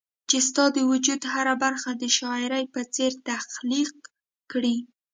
چي 0.29 0.37
ستا 0.47 0.63
د 0.75 0.77
وجود 0.91 1.21
هره 1.33 1.53
برخه 1.63 1.91
د 1.95 2.03
شاعري 2.17 2.63
په 2.73 2.81
څير 2.93 3.13
تخليق 3.27 3.91
کړي 4.51 4.75